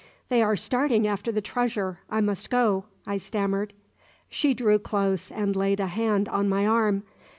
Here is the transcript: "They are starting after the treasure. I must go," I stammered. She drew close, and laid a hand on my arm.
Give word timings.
"They 0.29 0.41
are 0.41 0.55
starting 0.55 1.05
after 1.05 1.31
the 1.31 1.43
treasure. 1.43 1.99
I 2.09 2.21
must 2.21 2.49
go," 2.49 2.85
I 3.05 3.17
stammered. 3.17 3.71
She 4.29 4.55
drew 4.55 4.79
close, 4.79 5.29
and 5.29 5.55
laid 5.55 5.79
a 5.79 5.85
hand 5.85 6.27
on 6.27 6.49
my 6.49 6.65
arm. 6.65 7.03